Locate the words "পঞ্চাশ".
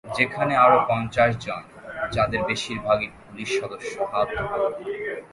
0.89-1.31